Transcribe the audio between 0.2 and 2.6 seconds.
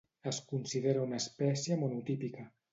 Es considera una espècie monotípica.